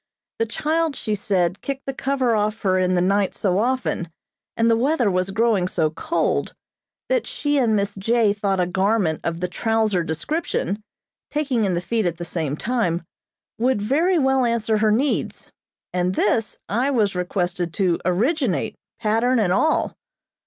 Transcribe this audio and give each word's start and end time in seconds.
The 0.39 0.47
child, 0.47 0.95
she 0.95 1.13
said, 1.13 1.61
kicked 1.61 1.85
the 1.85 1.93
cover 1.93 2.35
off 2.35 2.61
her 2.63 2.79
in 2.79 2.95
the 2.95 3.03
night 3.03 3.35
so 3.35 3.59
often, 3.59 4.09
and 4.57 4.67
the 4.67 4.75
weather 4.75 5.11
was 5.11 5.29
growing 5.29 5.67
so 5.67 5.91
cold, 5.91 6.55
that 7.07 7.27
she 7.27 7.59
and 7.59 7.75
Miss 7.75 7.93
J. 7.93 8.33
thought 8.33 8.59
a 8.59 8.65
garment 8.65 9.21
of 9.23 9.41
the 9.41 9.47
trouser 9.47 10.03
description, 10.03 10.81
taking 11.29 11.65
in 11.65 11.75
the 11.75 11.81
feet 11.81 12.07
at 12.07 12.17
the 12.17 12.25
same 12.25 12.57
time, 12.57 13.03
would 13.59 13.79
very 13.79 14.17
well 14.17 14.43
answer 14.43 14.79
her 14.79 14.89
needs, 14.91 15.51
and 15.93 16.15
this 16.15 16.57
I 16.67 16.89
was 16.89 17.13
requested 17.13 17.71
to 17.75 17.99
originate, 18.03 18.77
pattern 18.99 19.37
and 19.37 19.53
all. 19.53 19.93